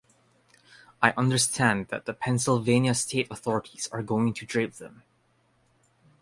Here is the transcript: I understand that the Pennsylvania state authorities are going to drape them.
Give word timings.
I 0.99 1.11
understand 1.11 1.89
that 1.89 2.05
the 2.05 2.13
Pennsylvania 2.15 2.95
state 2.95 3.27
authorities 3.29 3.87
are 3.91 4.01
going 4.01 4.33
to 4.33 4.47
drape 4.47 4.73
them. 4.77 5.03